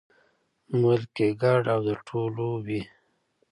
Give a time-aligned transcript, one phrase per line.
[0.81, 2.81] بلکې ګډ او د ټولو وي.